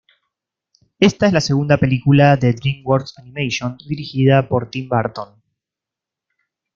Esta 0.99 1.27
es 1.27 1.33
la 1.33 1.41
segunda 1.41 1.77
película 1.77 2.35
de 2.35 2.53
DreamWorks 2.53 3.19
Animation 3.19 3.77
dirigida 3.87 4.49
por 4.49 4.67
Tim 4.71 4.89
Burton. 4.89 5.39